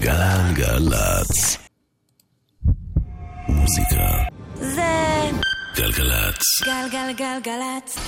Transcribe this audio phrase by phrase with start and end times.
[0.00, 1.58] גלגלצ.
[3.48, 4.24] מוזיקה.
[4.54, 5.30] זה
[5.76, 6.42] גלגלצ.
[6.64, 7.98] גלגלגלגלצ.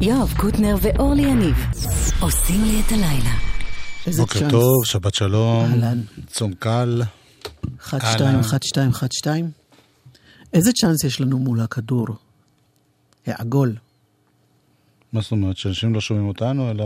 [0.00, 1.56] יואב קוטנר ואורלי יניב
[2.20, 3.34] עושים לי את הלילה.
[4.06, 4.50] איזה בוקר צ'אנס.
[4.50, 6.00] טוב, שבת שלום, אהלן.
[6.26, 7.02] צום קל.
[7.80, 8.14] אחת, אהלן.
[8.18, 9.50] שתיים, אחת, שתיים, אחת, שתיים.
[10.52, 12.06] איזה צ'אנס יש לנו מול הכדור?
[13.26, 13.76] העגול.
[15.12, 16.84] מה זאת אומרת, שאנשים לא שומעים אותנו, אלא...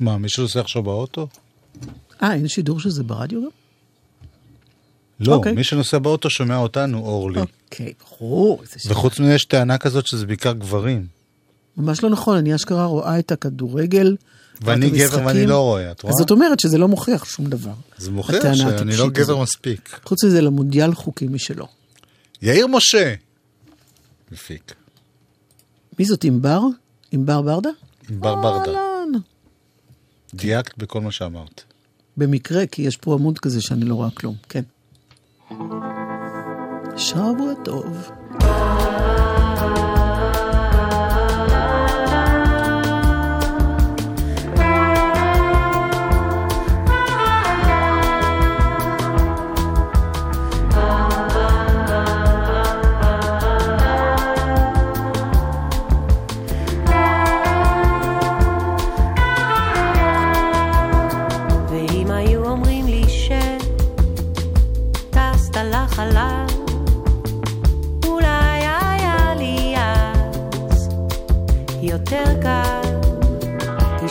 [0.00, 1.28] מה, מישהו עושה עכשיו באוטו?
[2.22, 3.48] אה, אין שידור של זה ברדיו גם?
[5.20, 5.52] לא, אוקיי.
[5.52, 7.40] מי שנוסע באוטו שומע אותנו, אורלי.
[7.40, 8.62] אוקיי, ברור.
[8.62, 11.06] איזה ש- וחוץ מזה יש טענה כזאת שזה בעיקר גברים.
[11.76, 14.16] ממש לא נכון, אני אשכרה רואה את הכדורגל.
[14.60, 15.26] ואני ואת גבר המשחקים.
[15.26, 16.12] ואני לא רואה, את רואה?
[16.12, 17.72] אז זאת אומרת שזה לא מוכיח שום דבר.
[17.98, 19.38] זה מוכיח שאני לא גבר הזאת.
[19.42, 20.00] מספיק.
[20.04, 21.66] חוץ מזה, למונדיאל חוקים משלו.
[22.42, 23.14] יאיר משה!
[24.32, 24.74] מפיק.
[25.98, 26.60] מי זאת, ענבר?
[27.12, 27.70] ענבר ברדה?
[28.10, 28.70] ענבר ברדה.
[28.70, 29.12] אהלן.
[30.34, 31.62] דייקת בכל מה שאמרת.
[32.16, 34.62] במקרה, כי יש פה עמוד כזה שאני לא רואה כלום, כן.
[36.96, 38.10] שבוע טוב.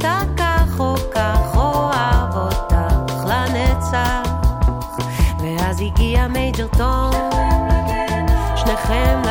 [0.00, 0.80] כתבת כך
[3.28, 4.30] לנצח.
[5.80, 7.10] הגיע מייג'ר טום
[8.56, 9.22] שניכם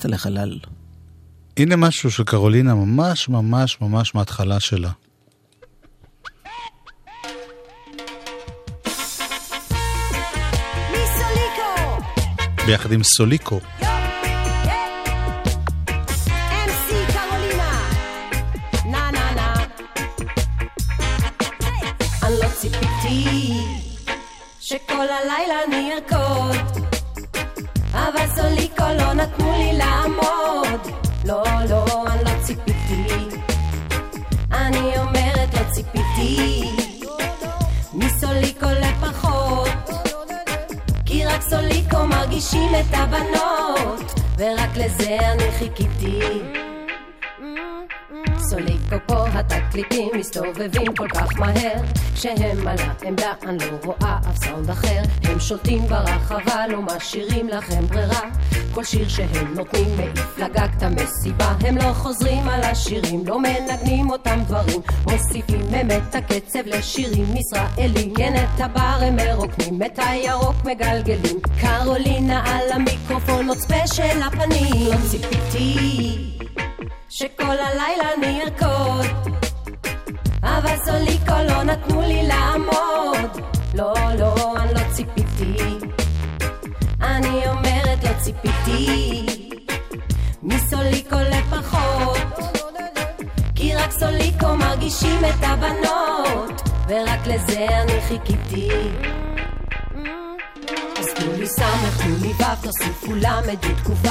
[0.00, 0.58] טסת לחלל.
[1.56, 4.90] הנה משהו של קרולינה ממש ממש ממש מההתחלה שלה.
[12.66, 13.60] ביחד עם סוליקו.
[52.20, 55.02] כשהם על העמדה אני לא רואה אף סאונד אחר.
[55.22, 58.20] הם שולטים ברחבה לא משאירים לכם ברירה.
[58.74, 61.54] כל שיר שהם נותנים מעיף לגג את המסיבה.
[61.60, 64.80] הם לא חוזרים על השירים לא מנגנים אותם דברים.
[65.04, 65.60] מוסיפים
[65.96, 68.14] את הקצב לשירים ישראלים.
[68.14, 71.40] כן את הבר הם מרוקנים את הירוק מגלגלים.
[71.60, 76.16] קרולינה על המיקרופון עוד ספיישל הפנים לא ציפיתי
[77.08, 79.39] שכל הלילה אני ארקוד
[80.70, 83.40] אבל סוליקו לא נתנו לי לעמוד.
[83.74, 85.78] לא, לא, אני לא ציפיתי.
[87.02, 89.26] אני אומרת לא ציפיתי.
[90.42, 92.38] מסוליקו לפחות.
[93.54, 96.62] כי רק סוליקו מרגישים את הבנות.
[96.88, 98.68] ורק לזה אני חיכיתי
[101.20, 104.10] תנו לי סמך, תנו לי ו', תוסיפו י' קו'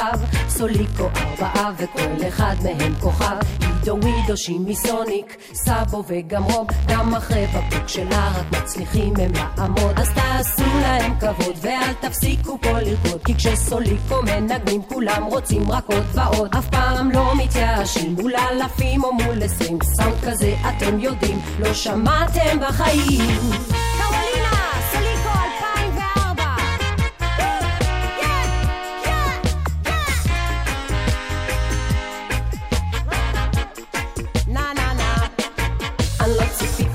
[0.49, 3.35] סוליקו ארבעה וכל אחד מהם כוכב.
[3.61, 9.93] עידו ווידו, שימי סוניק, סאבו וגם רוב גם אחרי בקבוק שלה רק מצליחים הם לעמוד.
[9.99, 13.23] אז תעשו להם כבוד ואל תפסיקו פה לרקוד.
[13.25, 19.13] כי כשסוליקו מנגנים כולם רוצים רק עוד ועוד אף פעם לא מתייאשים מול אלפים או
[19.13, 19.77] מול עשרים.
[19.83, 23.78] סאונד כזה אתם יודעים לא שמעתם בחיים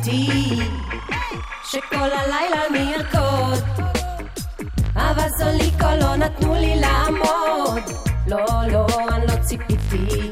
[0.04, 0.62] לא ציפיתי
[1.64, 3.64] שכל הלילה אני ארקוד
[4.96, 7.82] אבל סוליקו לא נתנו לי לעמוד.
[8.26, 8.38] לא,
[8.72, 10.30] לא, אני לא ציפיתי.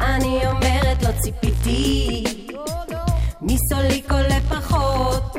[0.00, 2.24] אני אומרת לא ציפיתי.
[3.42, 5.36] מסוליקו לפחות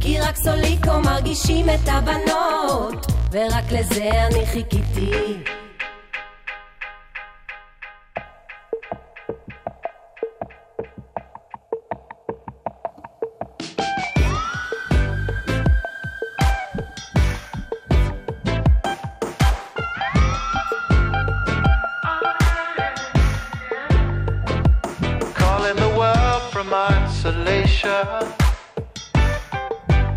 [0.00, 3.06] כי רק סוליקו מרגישים את הבנות.
[3.32, 5.42] ורק לזה אני חיכיתי
[27.86, 28.32] isolation.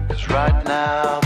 [0.07, 1.18] Cause right now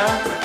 [0.00, 0.39] 감사합니다.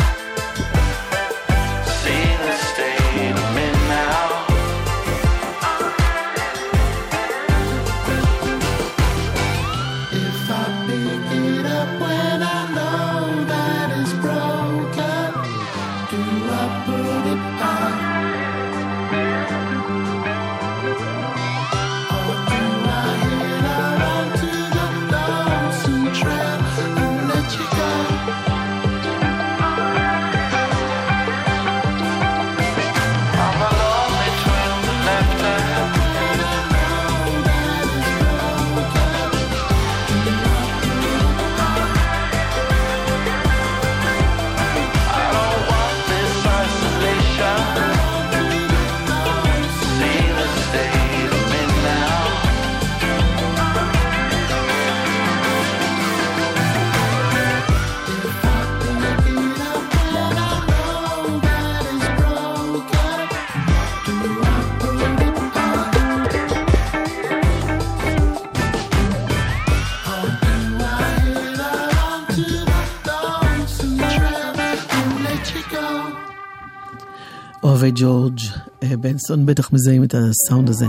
[77.85, 78.39] וג'ורג'
[78.83, 80.85] אה, בנסון בטח מזהים את הסאונד הזה.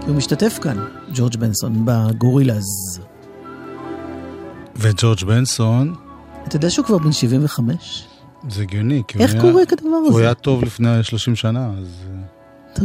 [0.00, 0.76] כי הוא משתתף כאן,
[1.14, 2.64] ג'ורג' בנסון, בגורילאז.
[4.76, 5.94] וג'ורג' בנסון,
[6.46, 8.04] אתה יודע שהוא כבר בן 75?
[8.48, 10.20] זה הגיוני, כי הוא איך היה- קורה כדבר הוא הזה?
[10.22, 11.86] היה טוב לפני 30 שנה, אז...
[12.80, 12.82] אה.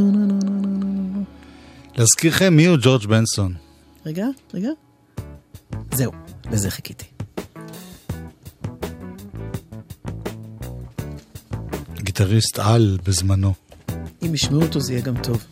[1.97, 3.53] להזכירכם, מי הוא ג'ורג' בנסון?
[4.05, 4.69] רגע, רגע.
[5.93, 6.11] זהו,
[6.51, 7.05] לזה חיכיתי.
[12.17, 13.53] גיטריסט על בזמנו.
[14.25, 15.45] אם ישמעו אותו זה יהיה גם טוב.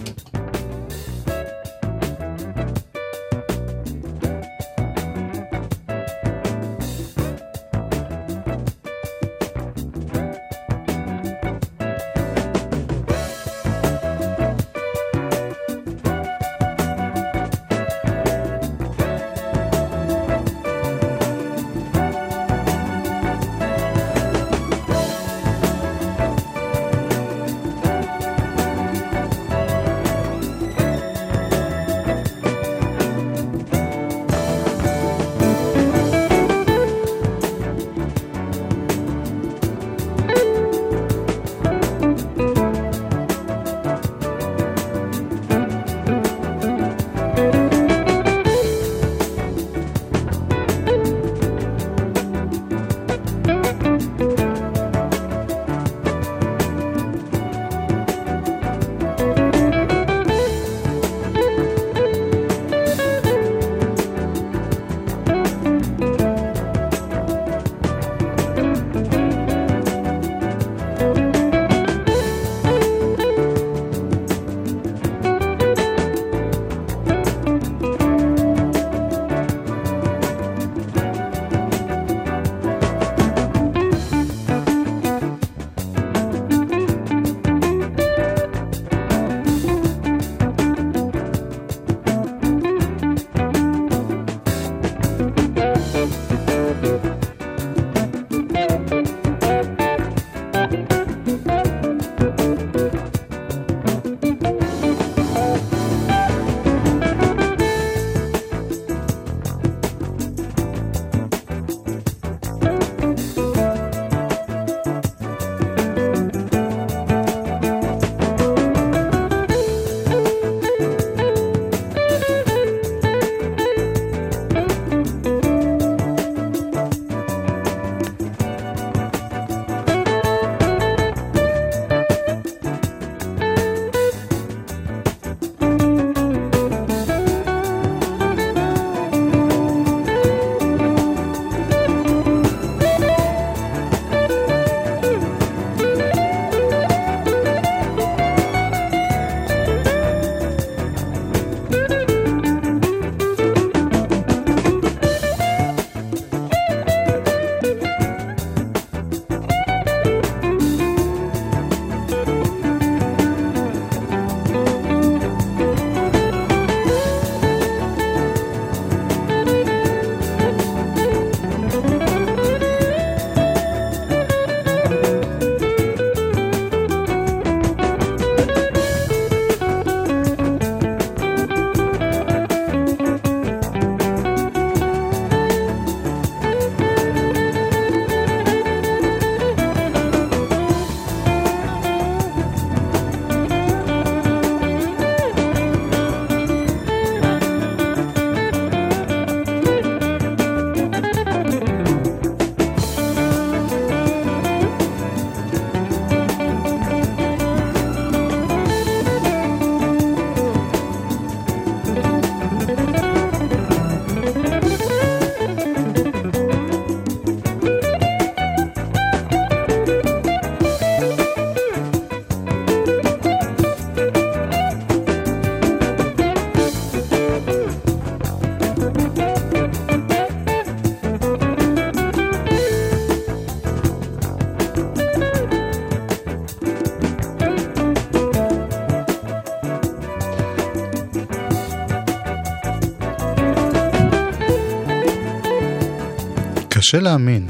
[246.94, 247.48] קשה להאמין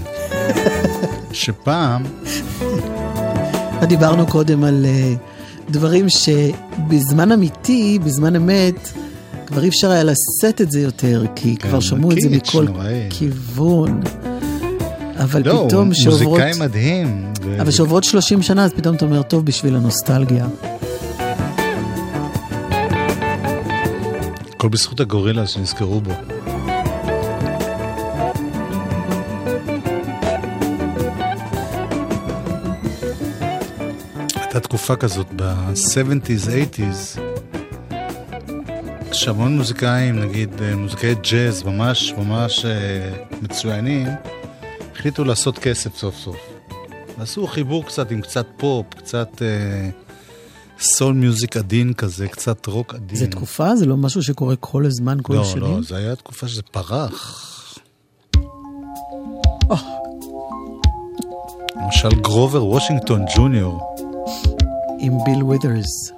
[1.32, 2.04] שפעם,
[3.90, 8.90] דיברנו קודם על uh, דברים שבזמן אמיתי, בזמן אמת,
[9.46, 12.64] כבר אי אפשר היה לשאת את זה יותר, כי כן, כבר שמעו את זה מכל
[12.64, 13.08] נוראי.
[13.10, 14.02] כיוון.
[15.18, 16.40] אבל לא, פתאום הוא שעוברות...
[16.40, 17.34] מוזיקאי מדהים.
[17.44, 20.48] ו- אבל שעוברות 30 שנה, אז פתאום אתה אומר, טוב, בשביל הנוסטלגיה.
[24.56, 26.12] הכל בזכות הגורילה שנזכרו בו.
[34.74, 37.20] תקופה כזאת ב-70's, 80's,
[39.12, 42.72] שהמון מוזיקאים, נגיד אה, מוזיקאי ג'אז ממש ממש אה,
[43.42, 44.08] מצוינים,
[44.96, 46.38] החליטו לעשות כסף סוף סוף.
[47.18, 49.90] ועשו חיבור קצת עם קצת פופ, קצת אה,
[50.80, 53.18] סול מיוזיק עדין כזה, קצת רוק עדין.
[53.18, 53.76] זה תקופה?
[53.76, 55.64] זה לא משהו שקורה כל הזמן, כל לא, השנים?
[55.64, 57.50] לא, זה היה תקופה שזה פרח.
[61.76, 63.93] למשל גרובר וושינגטון ג'וניור.
[65.03, 66.13] עם ביל ווית'רס.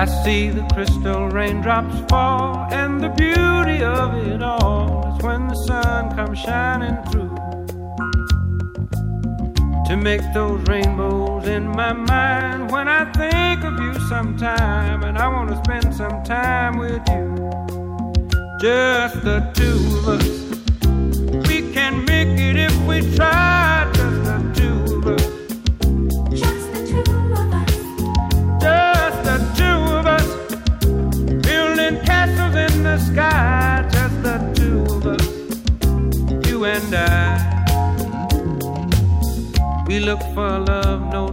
[0.00, 5.58] I see the crystal raindrops fall, and the beauty of it all is when the
[5.66, 7.34] sun comes shining through
[9.88, 12.71] to make those rainbows in my mind.
[12.71, 17.35] When I think of you sometime, and I want to spend some time with you,
[18.59, 20.27] just the two of us.
[21.47, 25.25] We can make it if we try, just the two of us.
[28.61, 30.27] Just the two of us
[31.47, 33.87] building castles in the sky.
[33.91, 37.49] Just the two of us, you and I.
[39.87, 41.32] We look for love, no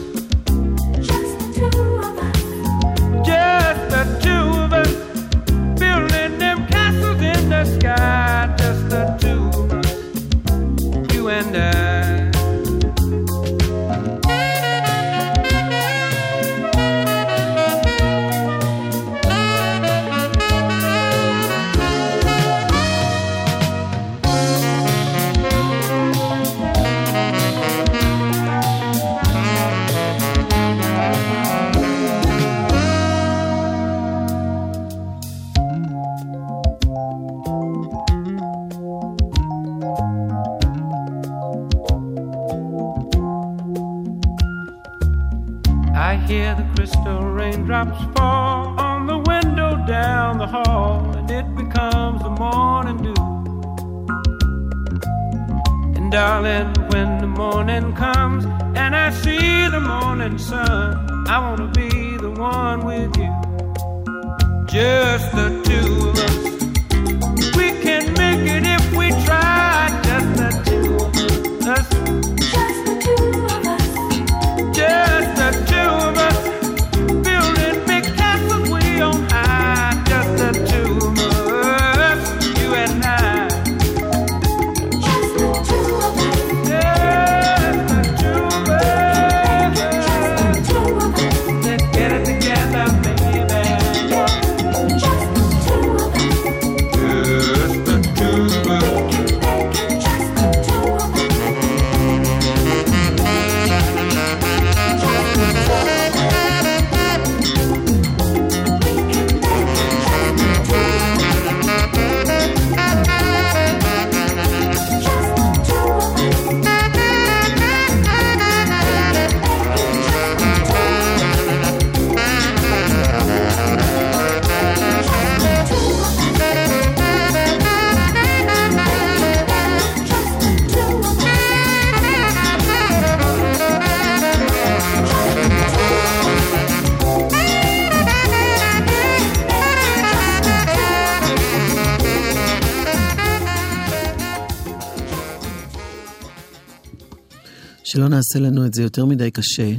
[147.91, 149.69] שלא נעשה לנו את זה יותר מדי קשה,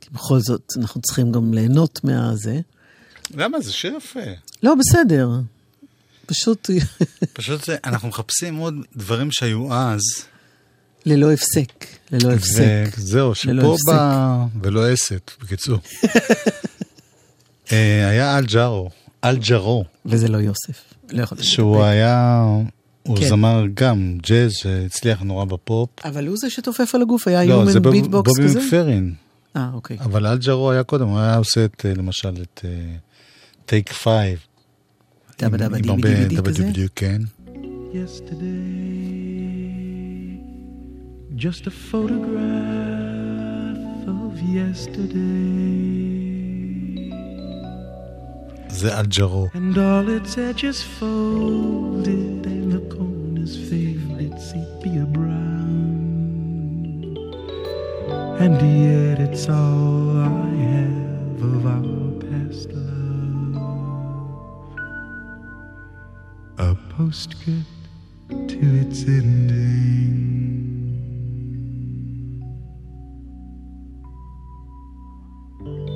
[0.00, 2.60] כי בכל זאת אנחנו צריכים גם ליהנות מהזה.
[3.34, 3.60] למה?
[3.60, 4.20] זה שיר יפה.
[4.62, 5.30] לא, בסדר.
[6.26, 6.70] פשוט
[7.32, 10.00] פשוט אנחנו מחפשים עוד דברים שהיו אז.
[11.06, 12.84] ללא הפסק, ללא הפסק.
[13.44, 13.92] ללא שפה.
[13.92, 14.44] בא...
[14.62, 15.78] ולא אסת, בקיצור.
[17.72, 18.90] אה, היה אל ג'ארו,
[19.24, 20.94] אל ג'רו, וזה לא יוסף.
[21.10, 21.84] לא יכולתי שהוא לדבר.
[21.84, 22.44] היה,
[23.02, 23.28] הוא כן.
[23.28, 25.88] זמר גם ג'אז שהצליח נורא בפופ.
[26.04, 28.60] אבל הוא זה שתופף על הגוף, היה לא, זה human beatbox בובי כזה?
[28.60, 29.14] מקפרין.
[29.56, 29.96] אה, אוקיי.
[30.00, 32.64] אבל אל ג'רו היה קודם, הוא היה עושה את, אה, למשל, את
[33.66, 34.38] Take Five.
[35.38, 37.22] דאבה דאבה דיבי דיבי כן.
[37.92, 38.62] Yesterday,
[41.36, 43.02] just a photograph
[44.06, 45.22] of yesterday,
[48.68, 49.48] זה אל ג'רו.
[49.54, 52.41] and all its edges folded,
[58.44, 60.26] And yet it's all I
[60.66, 63.56] have of our past love.
[66.58, 67.86] A postscript
[68.28, 69.62] to its ending.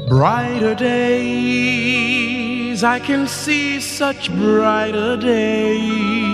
[0.08, 2.04] Brighter days,
[2.84, 6.25] I can see such brighter days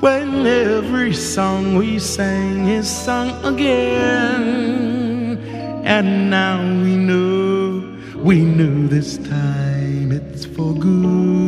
[0.00, 5.38] when every song we sang is sung again.
[5.84, 7.82] And now we know,
[8.16, 11.38] we know this time it's for good.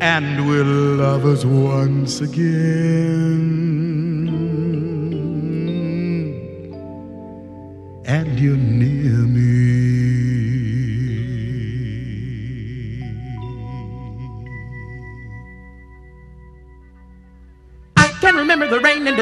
[0.00, 3.67] And we're lovers once again.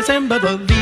[0.07, 0.76] December, the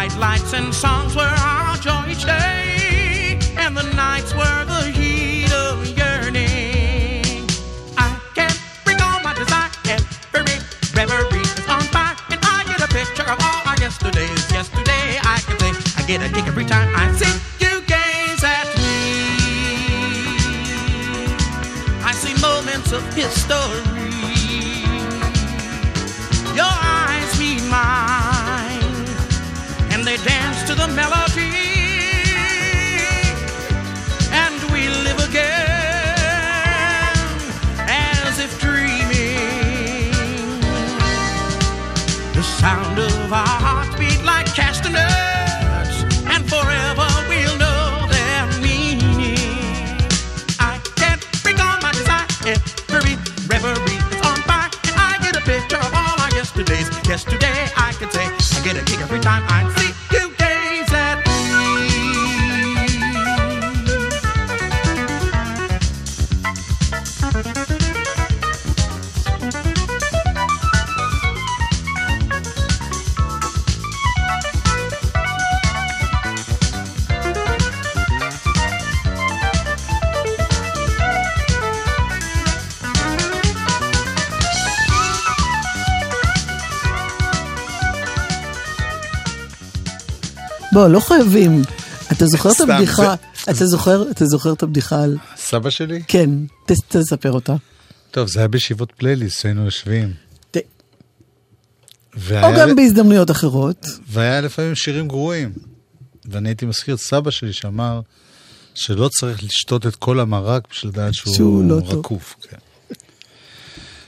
[0.00, 5.52] bright lights and songs were our joy each day, and the nights were the heat
[5.52, 7.44] of yearning.
[7.98, 8.58] I can't
[9.02, 9.68] all my desire,
[10.32, 10.56] every
[10.96, 14.50] reverie is on fire, and I get a picture of all our yesterdays.
[14.50, 18.68] Yesterday, I can say I get a kick every time I see you gaze at
[18.80, 18.96] me.
[22.08, 23.89] I see moments of history.
[90.80, 91.62] בוא, לא חייבים.
[92.12, 93.14] אתה זוכר את הבדיחה,
[93.50, 95.16] אתה זוכר, אתה זוכר את הבדיחה על...
[95.36, 96.02] סבא שלי?
[96.08, 96.30] כן,
[96.88, 97.54] תספר אותה.
[98.10, 100.12] טוב, זה היה בישיבות פלייליסט, שהיינו יושבים.
[102.42, 103.86] או גם בהזדמנויות אחרות.
[104.08, 105.52] והיה לפעמים שירים גרועים.
[106.24, 108.00] ואני הייתי מזכיר את סבא שלי שאמר
[108.74, 111.80] שלא צריך לשתות את כל המרק בשביל לדעת שהוא, שהוא לא.
[111.86, 112.34] רקוף.
[112.42, 112.56] כן.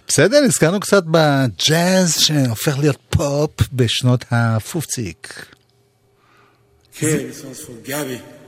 [0.08, 5.51] בסדר, נזכרנו קצת בג'אז שהופך להיות פופ בשנות הפופציק.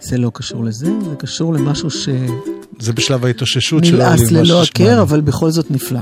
[0.01, 1.91] זה לא קשור לזה, זה קשור למשהו
[2.79, 4.63] זה בשלב ההתאוששות של העולים, מה ללא.
[4.63, 6.01] הכר, אבל בכל זאת נפלא.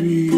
[0.00, 0.29] country.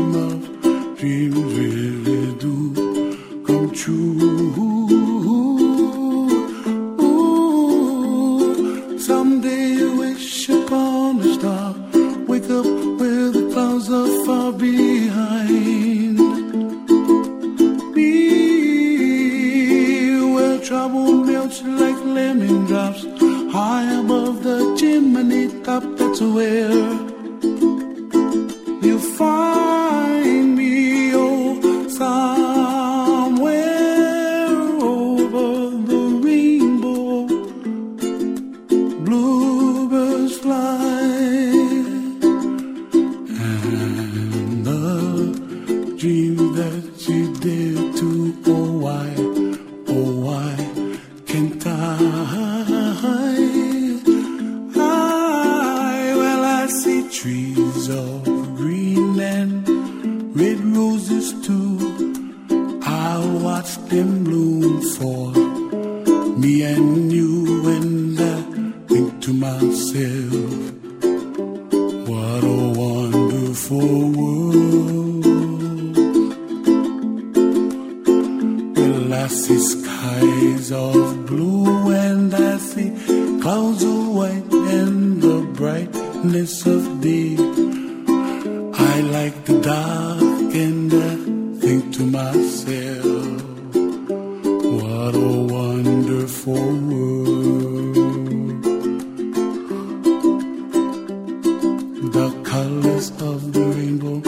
[96.46, 97.94] World.
[102.12, 104.22] The colors of the rainbow,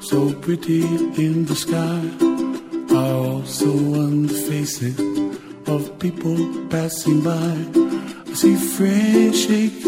[0.00, 0.82] so pretty
[1.24, 2.00] in the sky,
[2.94, 3.70] are also
[4.02, 4.98] on the faces
[5.68, 6.36] of people
[6.68, 7.56] passing by.
[8.30, 9.87] I see friends shaking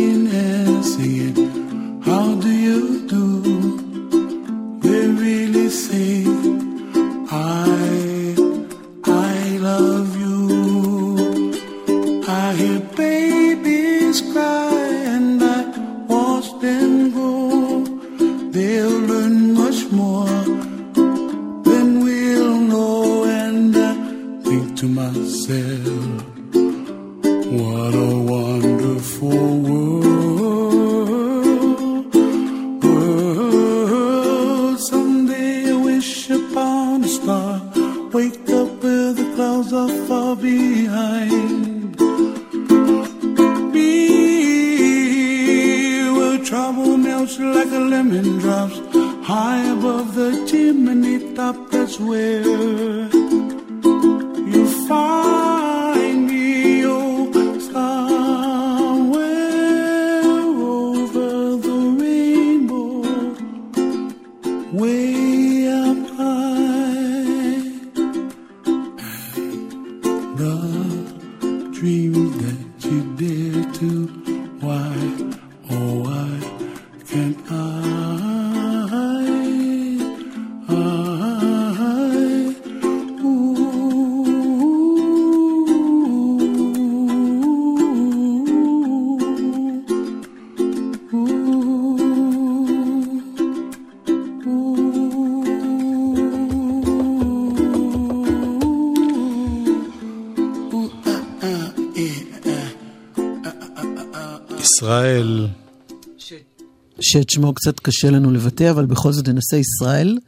[107.13, 110.19] שאת שמו קצת קשה לנו לבטא, אבל בכל זאת ננסה ישראל,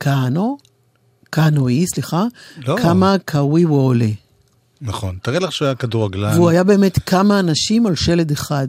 [0.00, 0.58] כהנו,
[1.32, 2.24] כהנואי, סליחה,
[2.58, 2.76] לא.
[2.82, 4.10] כמה קאווי וולה.
[4.80, 5.18] נכון.
[5.22, 8.68] תארי לך שהוא היה כדורגלן, והוא היה באמת כמה אנשים על שלד אחד.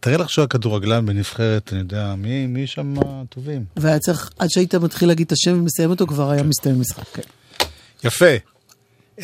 [0.00, 3.64] תארי לך שהוא היה כדורגלן בנבחרת, אני יודע, מי, מי שם הטובים?
[3.76, 7.04] והיה צריך, עד שהיית מתחיל להגיד את השם ומסיים אותו, כבר היה מסתיים משחק.
[7.14, 7.22] כן.
[8.04, 8.53] יפה.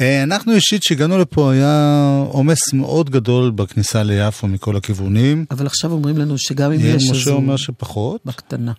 [0.01, 5.45] אה, אנחנו אישית, שהגענו לפה, היה עומס מאוד גדול בכניסה ליפו מכל הכיוונים.
[5.51, 8.73] אבל עכשיו אומרים לנו שגם אם יש, משה אומר שפחות, בקטנה.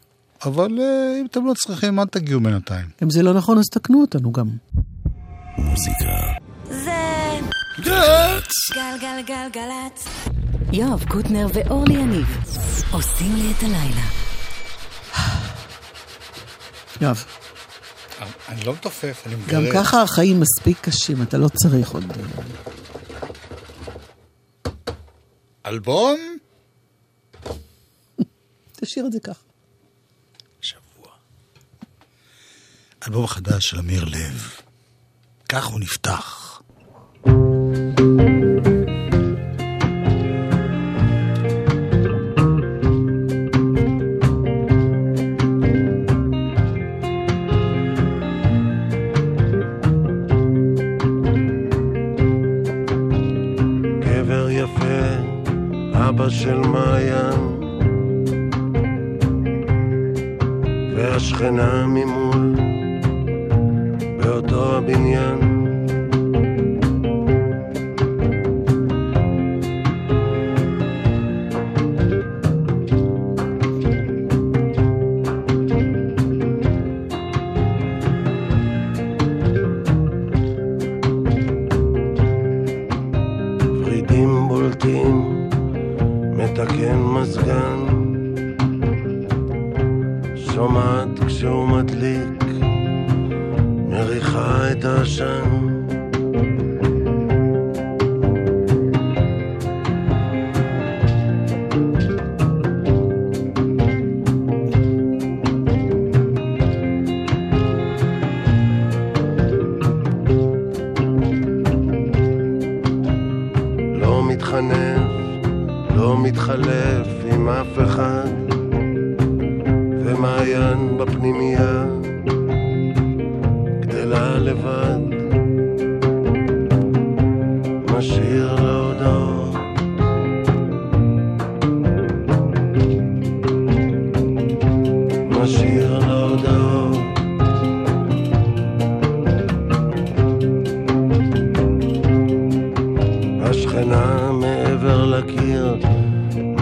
[0.45, 2.85] אבל אה, אם אתם לא צריכים, אל תגיעו בינתיים.
[3.03, 4.47] אם זה לא נכון, אז תקנו אותנו גם.
[5.57, 6.05] מוזיקה
[6.69, 6.91] זה
[8.75, 10.07] גלגלגלגלצ.
[10.73, 12.37] יואב קוטנר ואורלי יניב
[12.91, 14.01] עושים לי את הלילה.
[17.01, 17.25] יואב,
[18.49, 19.73] אני לא מתופף, אני גם מגרד.
[19.73, 22.03] ככה החיים מספיק קשים, אתה לא צריך עוד...
[25.65, 26.37] אלבום?
[28.81, 29.43] תשאיר את זה ככה.
[30.61, 31.11] שבוע.
[33.07, 34.51] אלבום חדש של אמיר לב.
[35.49, 36.61] כך הוא נפתח.
[37.27, 37.50] גבר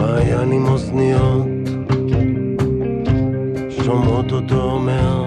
[0.10, 1.48] מעיין עם אוזניות,
[3.84, 5.26] שומעות אותו אומר,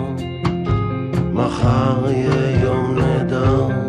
[1.33, 3.82] מחר יהיה יום נהדר.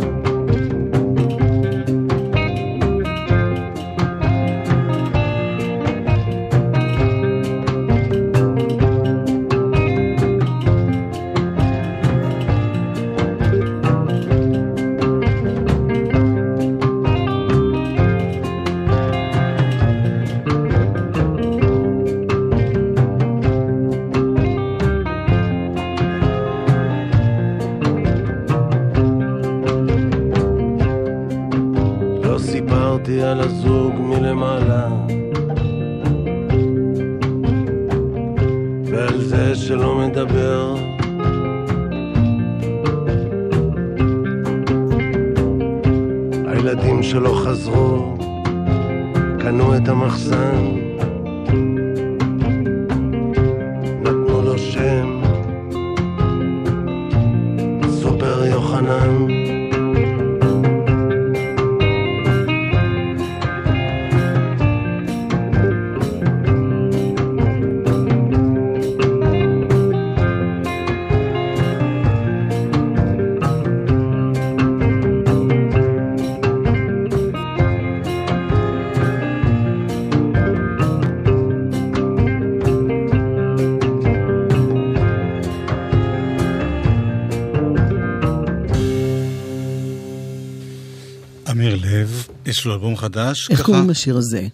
[91.51, 93.49] אמיר לב, יש לו אלבום חדש.
[93.49, 94.47] איך ככה- קוראים לשיר הזה?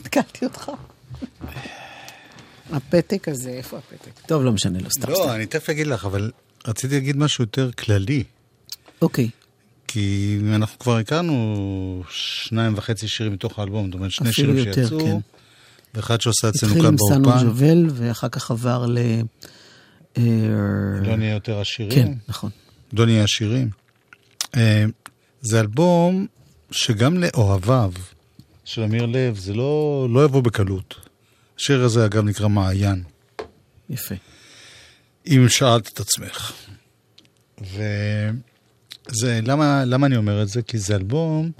[0.00, 0.70] התקלתי אותך.
[2.72, 4.20] הפתק הזה, איפה הפתק?
[4.26, 5.10] טוב, לא משנה, לא סתם.
[5.12, 5.34] לא.
[5.34, 6.30] אני תכף אגיד לך, אבל
[6.66, 8.24] רציתי להגיד משהו יותר כללי.
[9.02, 9.28] אוקיי.
[9.88, 14.82] כי אנחנו כבר הכרנו שניים וחצי שירים מתוך האלבום, זאת אומרת שני אפילו שירים יותר,
[14.84, 15.16] שיצאו, כן.
[15.94, 17.46] ואחד שעושה אצלנו התחיל כאן עם סנו באופן.
[17.46, 18.98] ג'ובל, ואחר כך עבר ל...
[20.18, 20.22] אה,
[21.02, 21.92] לא נהיה יותר עשירים.
[21.94, 22.50] כן, נכון.
[22.92, 23.70] לא נהיה עשירים.
[24.56, 24.84] אה,
[25.40, 26.26] זה אלבום
[26.70, 27.92] שגם לאוהביו
[28.64, 30.94] של אמיר לב, זה לא, לא יבוא בקלות.
[31.58, 33.02] השיר הזה אגב נקרא מעיין,
[33.90, 34.14] יפה.
[35.26, 36.52] אם שאלת את עצמך.
[37.60, 40.62] וזה, למה, למה אני אומר את זה?
[40.62, 41.50] כי זה אלבום,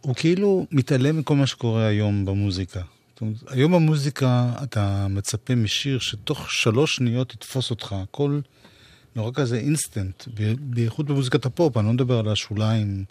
[0.00, 2.80] הוא כאילו מתעלם מכל מה שקורה היום במוזיקה.
[3.20, 7.92] אומרת, היום במוזיקה אתה מצפה משיר שתוך שלוש שניות יתפוס אותך.
[7.92, 8.40] הכל
[9.16, 10.24] נורא כזה אינסטנט,
[10.60, 13.04] בייחוד במוזיקת הפופ, אני לא מדבר על השוליים.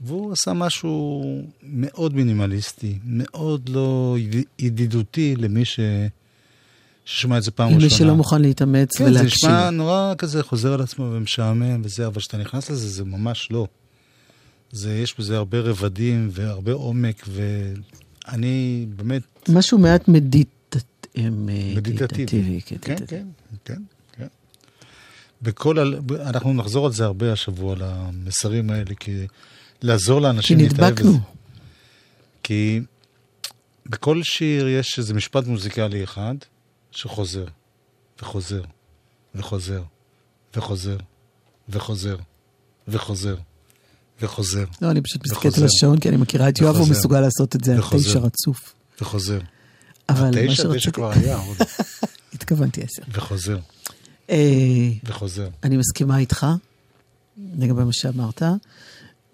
[0.00, 1.22] והוא עשה משהו
[1.62, 5.80] מאוד מינימליסטי, מאוד לא יד- ידידותי למי ש...
[7.04, 7.80] ששומע את זה פעם ראשונה.
[7.82, 9.50] למי שלא מוכן להתאמץ כן, זה ולהקשיב.
[9.50, 13.66] נשמע נורא כזה חוזר על עצמו ומשעמם וזה, אבל כשאתה נכנס לזה, זה ממש לא.
[14.72, 19.22] זה, יש בזה הרבה רבדים והרבה עומק, ואני באמת...
[19.48, 21.06] משהו מעט מדיטט...
[21.76, 22.60] מדיטטיבי.
[22.66, 23.26] כן, כן, כן, כן,
[23.64, 23.82] כן.
[25.42, 25.82] בכל, ה...
[26.20, 29.26] אנחנו נחזור על זה הרבה השבוע, על המסרים האלה, כי
[29.82, 31.10] לעזור כי לאנשים להתאהב נדבקנו.
[31.10, 31.18] בזה.
[32.42, 32.80] כי
[33.86, 36.34] בכל שיר יש איזה משפט מוזיקלי אחד
[36.90, 37.44] שחוזר,
[38.22, 38.62] וחוזר,
[39.34, 39.82] וחוזר,
[40.56, 40.96] וחוזר,
[41.68, 42.16] וחוזר,
[42.88, 43.36] וחוזר,
[44.22, 45.58] וחוזר, לא, אני פשוט מסתכלת.
[45.58, 46.88] על השעון, כי אני מכירה את יואב, הוא.
[46.88, 47.80] מסוגל לעשות את זה על.
[47.98, 48.74] תשע רצוף.
[49.00, 49.38] וחוזר.
[50.08, 50.78] אבל מה תשע, שרציתי...
[50.78, 51.56] תשע כבר היה, עוד.
[52.34, 53.02] התכוונתי עשר.
[53.12, 53.58] וחוזר,
[55.04, 55.48] וחוזר.
[55.64, 56.46] אני מסכימה איתך
[57.58, 58.42] לגבי מה שאמרת.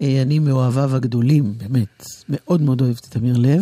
[0.01, 3.61] אה, אני מאוהביו הגדולים, באמת, מאוד מאוד אוהבת את אמיר לב.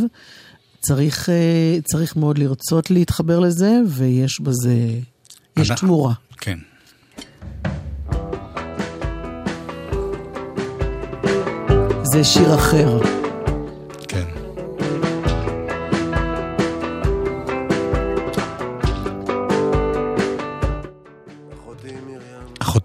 [0.80, 4.76] צריך, אה, צריך מאוד לרצות להתחבר לזה, ויש בזה,
[5.58, 6.14] יש תמורה.
[6.38, 6.60] כן.
[12.04, 13.15] זה שיר אחר.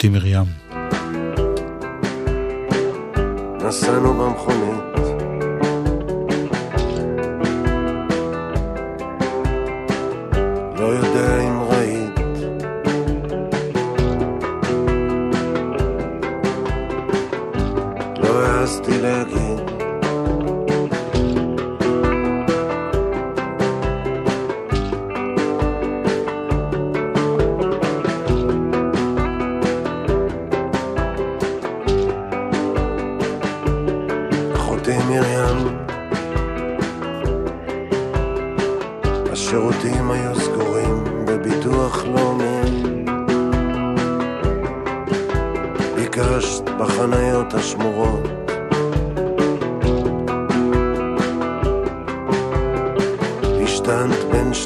[0.00, 0.44] אחותי מרים.
[3.64, 4.89] נסענו במכונית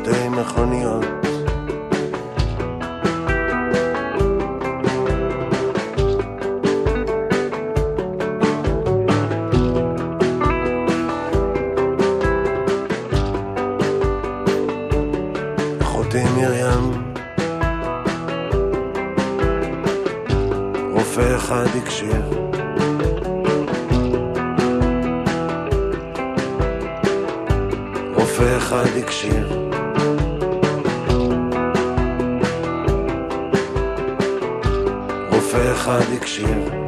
[0.04, 1.33] שתי מכוניות
[35.84, 36.83] אחד הקשיב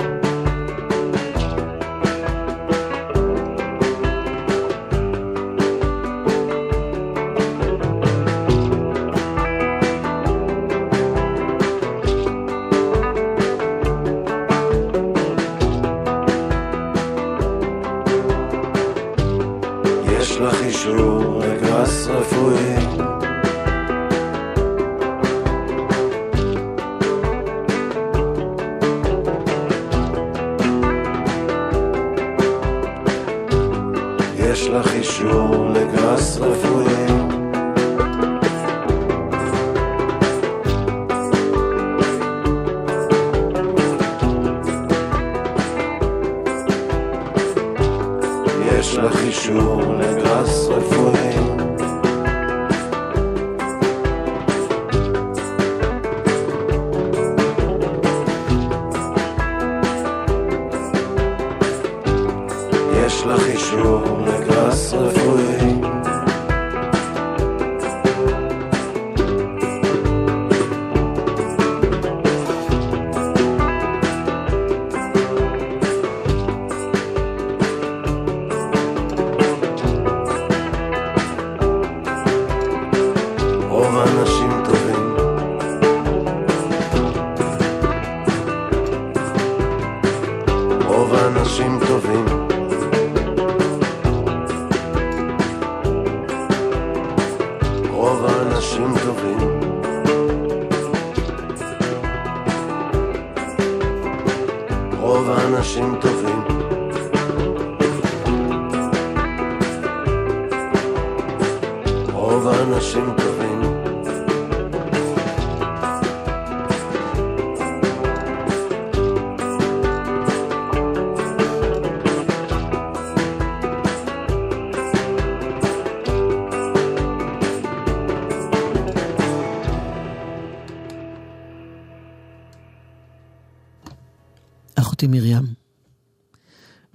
[64.77, 65.16] Nasıl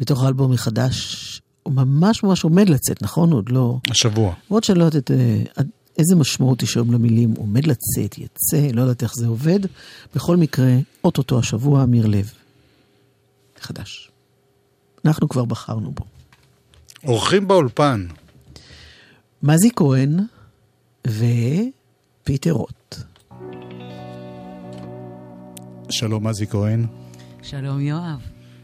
[0.01, 3.31] בתוך האלבום החדש, הוא ממש ממש עומד לצאת, נכון?
[3.31, 3.77] עוד לא...
[3.91, 4.33] השבוע.
[4.49, 5.43] למרות שאני לא יודעת אה,
[5.97, 9.59] איזה משמעות יש היום למילים, עומד לצאת, יצא, לא יודעת איך זה עובד.
[10.15, 12.33] בכל מקרה, אוטוטו השבוע, אמיר לב.
[13.59, 14.11] חדש.
[15.05, 16.03] אנחנו כבר בחרנו בו.
[17.03, 18.07] אורחים באולפן.
[19.43, 20.19] מזי כהן
[21.07, 22.95] ופיטר רוט.
[25.89, 26.85] שלום מזי כהן.
[27.43, 28.19] שלום יואב.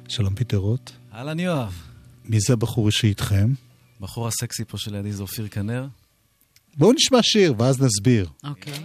[0.07, 0.91] שלום פיטר רוט.
[1.17, 1.73] אהלן יואב.
[2.25, 3.53] מי זה הבחור שאיתכם?
[3.99, 5.87] בחור הסקסי פה שלידי זה אופיר כנר.
[6.77, 8.29] בואו נשמע שיר ואז נסביר.
[8.43, 8.73] אוקיי.
[8.73, 8.83] אל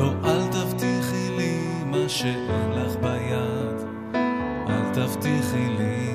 [0.00, 3.88] לא, אל תבטיחי לי מה שאין לך ביד,
[4.68, 6.10] אל תבטיחי לי.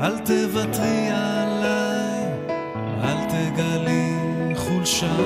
[0.00, 2.28] אל תוותרי עליי,
[3.02, 4.12] אל תגלי
[4.56, 5.16] חולשה,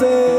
[0.00, 0.35] ולא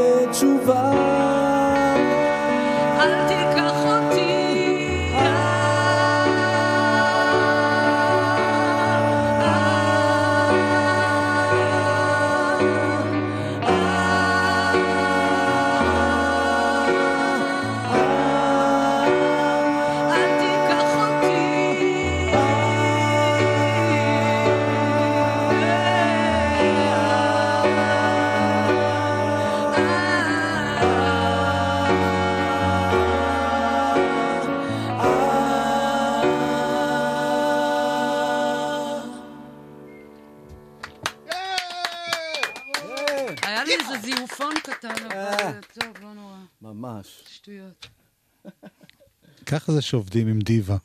[49.68, 50.76] ככה זה שעובדים עם דיבה.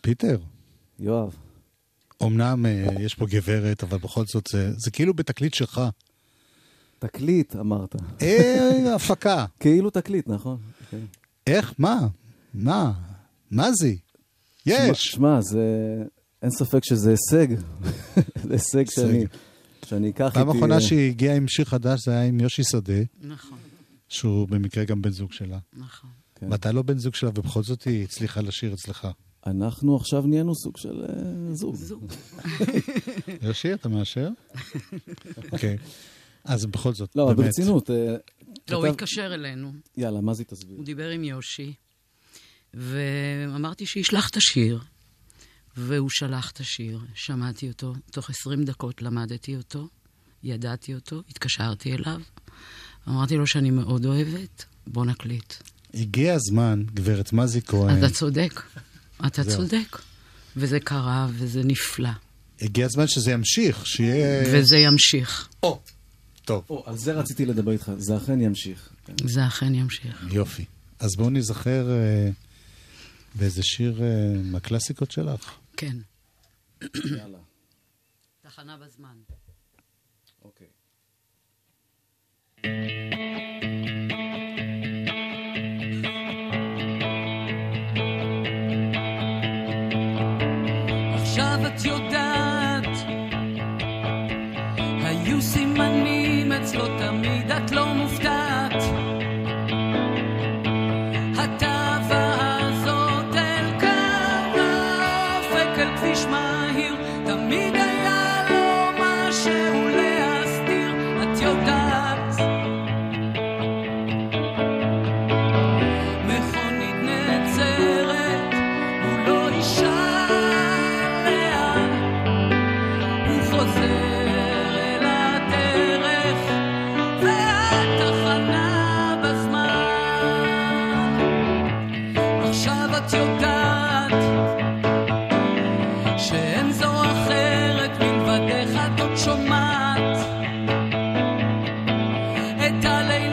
[0.00, 0.38] פיטר,
[0.98, 1.36] יואב.
[2.22, 5.80] אמנם אה, יש פה גברת, אבל בכל זאת זה, זה כאילו בתקליט שלך.
[6.98, 7.96] תקליט, אמרת.
[8.22, 9.46] אה, הפקה.
[9.60, 10.58] כאילו תקליט, נכון.
[10.90, 10.98] כן.
[11.46, 11.74] איך?
[11.78, 12.06] מה?
[12.54, 12.92] מה?
[13.50, 13.92] מה זה?
[14.66, 15.02] יש.
[15.02, 15.62] שמע, זה...
[16.42, 17.46] אין ספק שזה הישג.
[18.48, 19.24] זה הישג שאני,
[19.84, 20.34] שאני אקח איתי...
[20.34, 22.92] פעם האחרונה שהיא הגיעה עם שיר חדש זה היה עם יושי שדה,
[23.22, 23.58] נכון,
[24.12, 25.58] שהוא במקרה גם בן זוג שלה.
[25.72, 26.10] נכון.
[26.34, 26.52] כן.
[26.52, 29.08] ואתה לא בן זוג שלה, ובכל זאת היא הצליחה לשיר אצלך.
[29.46, 32.12] אנחנו עכשיו נהיינו סוג של אה, זוג.
[33.42, 34.28] יושי, אתה מאשר?
[35.52, 35.78] אוקיי.
[36.44, 37.38] אז בכל זאת, לא, באמת.
[37.38, 37.90] ברצינות.
[37.90, 38.16] אה,
[38.70, 40.76] לא, הוא התקשר אלינו, יאללה, מה זה תסביר?
[40.76, 41.74] הוא דיבר עם יושי,
[42.74, 44.80] ואמרתי שישלח את השיר,
[45.76, 49.88] והוא שלח את השיר, שמעתי אותו, תוך 20 דקות למדתי אותו,
[50.42, 52.20] ידעתי אותו, התקשרתי אליו,
[53.08, 55.54] אמרתי לו שאני מאוד אוהבת, בוא נקליט.
[55.94, 58.62] הגיע הזמן, גברת מזי כהן, אתה צודק,
[59.26, 59.44] אתה.
[59.44, 59.98] צודק.
[60.56, 62.10] וזה קרה, וזה נפלא.
[62.60, 64.42] הגיע הזמן שזה ימשיך, שיהיה...
[64.52, 65.48] וזה ימשיך.
[65.62, 65.80] או,
[66.44, 66.64] טוב.
[66.70, 68.88] או, על זה רציתי לדבר איתך, זה אכן ימשיך.
[69.24, 70.26] זה אכן ימשיך.
[70.30, 70.64] יופי.
[70.98, 72.30] אז בואו נזכר אה,
[73.34, 75.54] באיזה שיר אה, מהקלאסיקות שלך.
[75.76, 75.96] כן.
[77.18, 77.38] יאללה.
[78.42, 79.16] תחנה בזמן.
[80.44, 80.66] אוקיי.
[91.14, 92.84] עכשיו את יודעת,
[95.04, 98.21] היו סימנים אצלו תמיד, את לא מופתעת.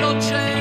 [0.09, 0.58] הלילות שלא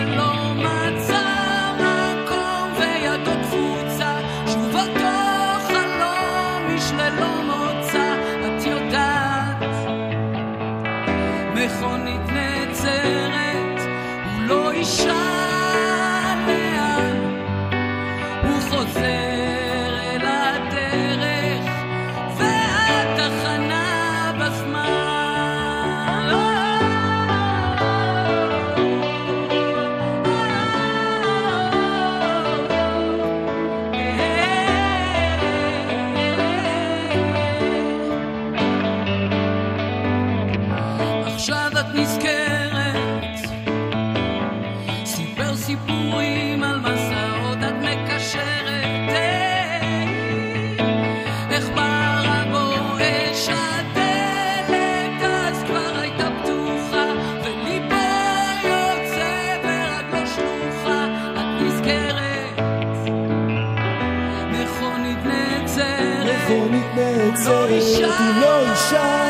[68.96, 69.27] הוא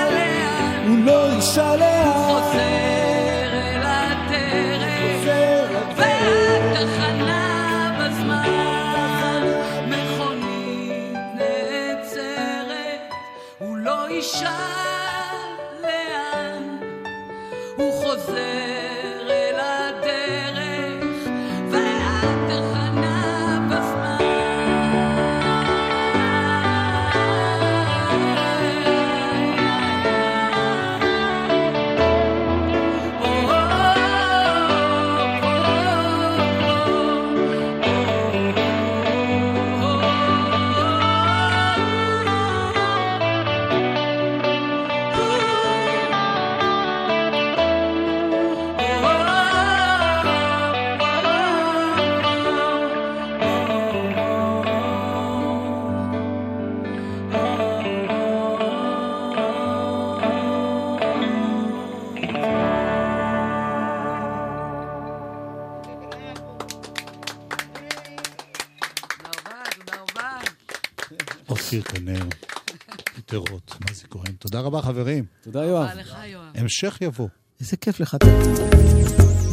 [74.68, 75.24] רבה, חברים.
[75.42, 75.88] תודה, יואב.
[75.88, 76.44] תודה לך, יואב.
[76.54, 77.28] המשך יבוא.
[77.60, 78.16] איזה כיף לך,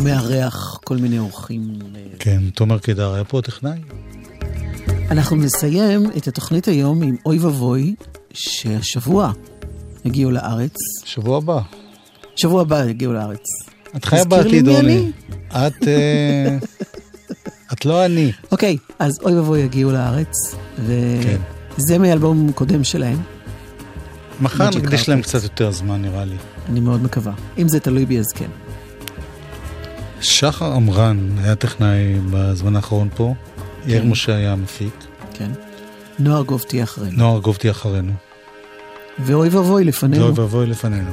[0.04, 1.80] מארח כל מיני אורחים.
[2.20, 3.80] כן, תומר קידר היה פה טכנאי.
[5.12, 7.96] אנחנו נסיים את התוכנית היום עם אוי ואבוי,
[8.34, 9.32] שהשבוע
[10.06, 10.76] יגיעו לארץ.
[11.06, 11.62] שבוע הבא.
[12.36, 13.44] שבוע הבא יגיעו לארץ.
[13.96, 15.12] את חיה בעתיד, אורלי.
[15.50, 15.88] את...
[15.88, 16.58] אה,
[17.74, 18.32] את לא אני.
[18.52, 23.35] אוקיי, אז אוי ואבוי יגיעו לארץ, וזה מאלבום קודם שלהם.
[24.42, 25.22] מחר נקדיש להם.
[25.22, 26.36] קצת יותר זמן, נראה לי.
[26.70, 27.34] אני מאוד מקווה.
[27.58, 28.50] אם זה תלוי בי, אז כן.
[30.22, 33.34] שחר עמרן היה טכנאי בזמן האחרון פה.
[33.88, 34.10] יאיר כן.
[34.10, 35.04] משה היה המפיק.
[35.34, 35.52] כן.
[36.20, 37.18] נוער גוב תהיה אחרינו.
[37.18, 38.12] נוער גוב תהיה אחרינו.
[39.20, 40.24] ואוי ואבוי לפנינו.
[40.24, 41.12] ואוי ואבוי לפנינו.